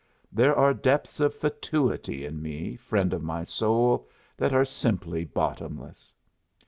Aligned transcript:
There 0.31 0.55
are 0.55 0.73
depths 0.73 1.19
of 1.19 1.31
fatuity 1.35 2.25
in 2.25 2.41
me, 2.41 2.75
friend 2.75 3.13
o' 3.13 3.19
my 3.19 3.43
soul, 3.43 4.09
that 4.35 4.51
are 4.51 4.65
simply 4.65 5.25
bottomless! 5.25 6.11